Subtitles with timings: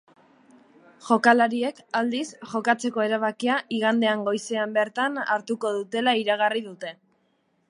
[1.09, 6.99] Jokalariek, aldiz, jokatzeko erabakia igandean goizean bertan hartuko dutela iragarri dute.